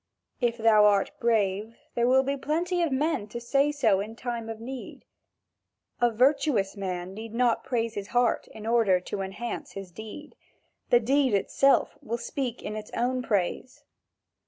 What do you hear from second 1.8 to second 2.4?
there will be